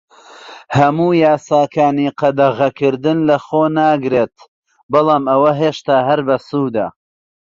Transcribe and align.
هەموو 0.77 1.11
یاساکانی 1.25 2.09
قەدەغەکردن 2.19 3.17
لەخۆ 3.29 3.63
ناگرێت، 3.79 4.35
بەڵام 4.91 5.23
ئەوە 5.31 5.51
هێشتا 5.61 5.97
هەر 6.07 6.19
بەسوودە. 6.27 6.87